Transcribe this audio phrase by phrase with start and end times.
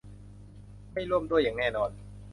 [0.91, 1.91] ไม่ร่วมด้วยอย่างแน่นอน